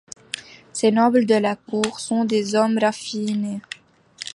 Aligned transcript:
Ces 0.73 0.89
nobles 0.91 1.27
de 1.27 1.35
la 1.35 1.55
cour 1.55 1.99
sont 1.99 2.25
des 2.25 2.55
hommes 2.55 2.79
raffinés! 2.79 3.61